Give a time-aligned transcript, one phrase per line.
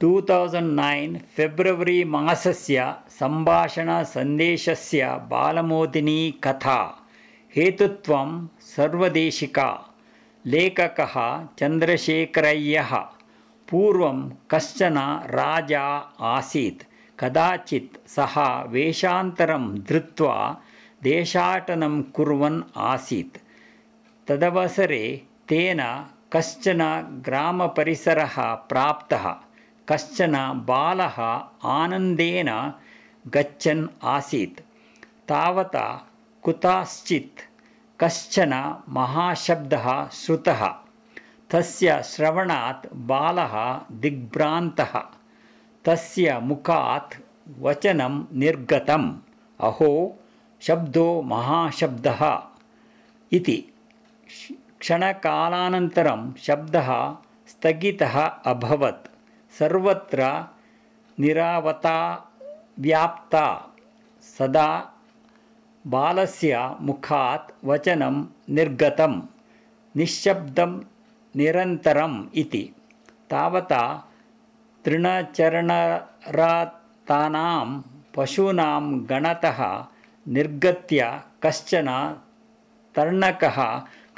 [0.00, 2.84] Two thousand nine फेब्रवरी मासस्य
[3.18, 6.80] सम्भाषणसन्देशस्य बालमोदिनी कथा
[7.56, 8.30] हेतुत्वं
[8.74, 9.68] सर्वदेशिका
[10.44, 11.14] लेखकः
[11.58, 12.94] चन्द्रशेखरय्यः
[13.68, 14.96] पूर्वं कश्चन
[15.38, 15.84] राजा
[16.30, 16.82] आसीत्
[17.18, 18.36] कदाचित् सः
[18.72, 20.36] वेषान्तरं धृत्वा
[21.02, 23.38] देशाटनं कुर्वन् आसीत्
[24.28, 25.04] तदवसरे
[25.48, 25.80] तेन
[26.36, 26.82] कश्चन
[27.26, 28.42] ग्रामपरिसरः
[28.72, 29.26] प्राप्तः
[29.90, 31.20] कश्चन बालः
[31.64, 32.72] आनन्देन
[33.26, 34.60] गच्छन् आसीत्।
[35.28, 36.06] तावता
[36.42, 37.40] कुतश्चित्
[38.00, 40.66] कश्चन महाशब्दः श्रुतः।
[41.50, 45.02] तस्य श्रवणात् बालः दिग्भ्रान्तः।
[45.84, 47.14] तस्य मुखात्
[47.60, 49.18] वचनं निर्गतम्।
[49.60, 50.18] अहो
[50.60, 52.42] शब्दो महाशब्दः
[53.32, 53.64] इति।
[54.80, 57.14] क्षणकालानन्तरं शब्दः
[57.46, 59.09] स्थगितः अभवत्
[59.58, 60.20] सर्वत्र
[61.20, 61.98] निरावता
[62.78, 63.46] व्याप्ता
[64.38, 64.68] सदा
[65.86, 66.52] बालस्य
[66.86, 68.16] मुखात् वचनं
[68.56, 69.14] निर्गतं
[69.96, 70.72] निःशब्दं
[71.36, 72.64] निरन्तरम् इति।
[73.30, 73.82] तावता
[74.84, 76.08] तृणचरणरतानां
[78.14, 79.60] पशूनां गणतः
[80.34, 81.00] निर्गत्य
[81.42, 81.88] कश्चन
[82.94, 83.58] तर्णकः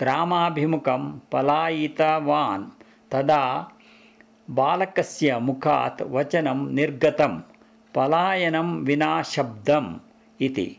[0.00, 1.02] ग्रामाभिमुखं
[1.32, 2.64] पलायितवान्
[3.12, 3.44] तदा
[4.50, 7.38] बालकस्य मुखात् वचनं निर्गतं
[7.94, 9.94] पलायनं विना शब्दम्
[10.40, 10.76] इति।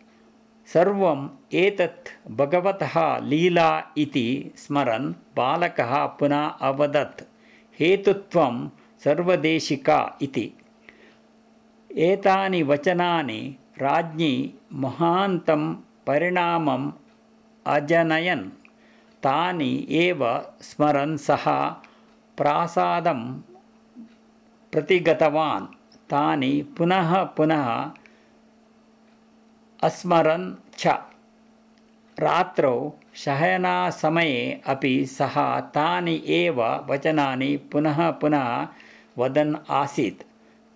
[0.73, 7.22] सर्वम् एतत् भगवतः लीला इति स्मरन् बालकः पुनः अवदत्
[7.80, 8.70] हेतुत्वं
[9.03, 10.53] सर्वदेशिका इति।
[11.92, 15.73] एतानि वचनानि राज्ञी महान्तं
[16.08, 16.92] परिणामम्
[17.66, 18.50] अजनयन्
[19.23, 21.45] तानि एव स्मरन् सः
[22.38, 23.42] प्रासादं
[24.74, 25.66] प्रतिगतवान्।
[26.10, 27.68] तानि पुनः पुनः
[29.84, 30.88] अस्मरन् च।
[32.20, 38.67] रात्रौ शयनासमये अपि सः तानि एव वचनानि पुनः पुनः
[39.17, 40.23] वदन् आसीत्।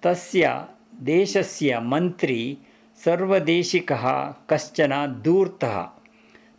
[0.04, 0.66] तस्य
[1.02, 2.58] देशस्य मन्त्री
[3.06, 4.06] सर्वदेशिकः
[4.50, 5.78] कश्चन धूर्तः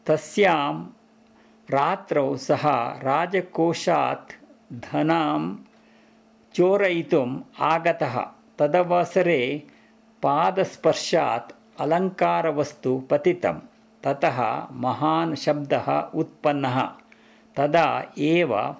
[0.06, 0.74] तस्यां
[1.70, 2.64] रात्रौ सः
[3.06, 4.32] राजकोषात्
[4.72, 5.67] धनं
[6.54, 8.26] चोरयितुम् आगतः।
[8.58, 9.62] तदवसरे
[10.22, 13.54] पादस्पर्शात् अलङ्कारवस्तु पतितं
[14.04, 16.82] ततः महान् शब्दः उत्पन्नः।
[17.56, 18.76] तदा एव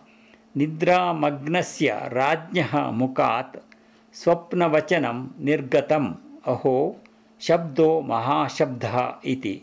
[0.56, 3.56] निद्रामग्नस्य राज्ञः मुखात्
[4.12, 6.14] स्वप्नवचनं निर्गतम्।
[6.46, 6.96] अहो
[7.40, 9.60] शब्दो महाशब्दः इति।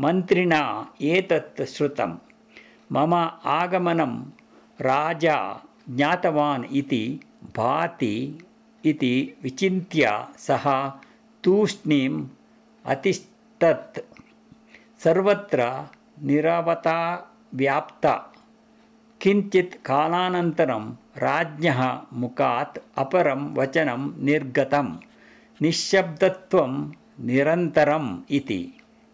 [0.00, 2.18] मन्त्रिणा एतत् श्रुतं।
[2.92, 4.22] मम आगमनं
[4.80, 5.56] राजा
[5.90, 7.20] ज्ञातवान् इति
[7.56, 8.44] भाति
[8.84, 10.92] इति विचिन्त्य सः
[11.44, 12.28] तूष्णीम्
[12.84, 13.98] अतिष्ठत्।
[15.00, 15.88] सर्वत्र
[16.22, 18.32] निरवता व्याप्ता।
[19.20, 24.96] किञ्चित् कालानन्तरं राज्ञः मुखात् अपरं वचनं निर्गतं
[25.62, 28.72] निःशब्दत्वं निरन्तरम् इति।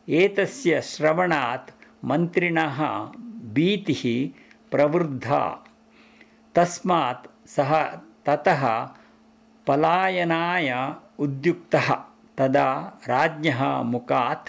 [0.09, 1.71] एतस्य श्रवणात्
[2.05, 2.83] मन्त्रिणः
[3.53, 4.29] भीतिः
[4.71, 5.65] प्रवृद्धा।
[6.55, 8.89] तस्मात् सः ततः
[9.67, 11.95] पलायनाय उद्युक्तः
[12.39, 14.49] तदा राज्ञः मुखात्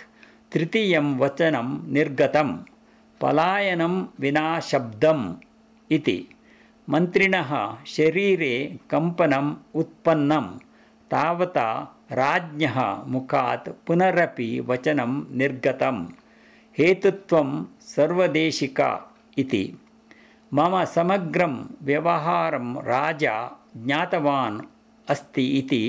[0.53, 2.57] तृतीयं वचनं निर्गतं
[3.21, 5.35] पलायनं विना शब्दम्
[5.91, 6.27] इति।
[6.89, 10.47] मन्त्रिणः शरीरे कम्पनम् उत्पन्नं
[11.11, 16.05] तावता राज्ञः मुखात् पुनरपि वचनं निर्गतं
[16.77, 19.80] हेतुत्वं सर्वदेशिका इति
[20.53, 23.35] मम समग्रं व्यवहारं राजा
[23.77, 24.59] ज्ञातवान्
[25.09, 25.83] अस्ति इति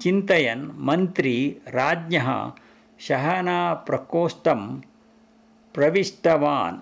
[0.00, 1.36] चिन्तयन् मन्त्री
[1.68, 2.28] राज्ञः
[3.00, 4.62] शहनाप्रकोष्ठं
[5.74, 6.78] प्रविष्टवान्।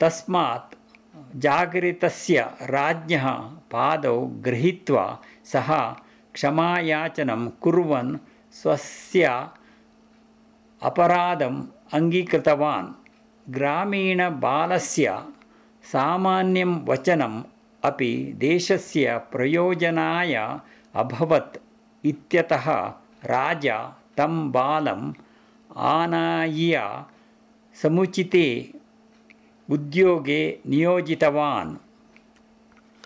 [0.00, 0.74] तस्मात्
[1.36, 3.26] जागरितस्य राज्ञः
[3.72, 5.06] पादौ गृहीत्वा
[5.52, 5.70] सः
[6.34, 8.16] क्षमायाचनं कुर्वन्
[8.52, 9.24] स्वस्य
[10.82, 12.92] अपराधम् अङ्गीकृतवान्।
[13.54, 15.22] ग्रामीणबालस्य
[15.92, 17.42] सामान्यं वचनम्
[17.88, 20.34] अपि देशस्य प्रयोजनाय
[21.02, 21.56] अभवत्
[22.10, 22.66] इत्यतः
[23.34, 23.78] राजा
[24.18, 25.12] तं बालम्
[25.92, 26.82] आनाय्य
[27.82, 28.48] समुचिते
[29.68, 30.40] उद्योगे
[30.70, 31.76] नियोजितवान्